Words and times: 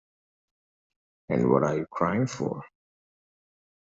And 1.29 1.51
what 1.51 1.61
are 1.61 1.77
you 1.77 1.85
crying 1.85 2.25
for? 2.25 2.65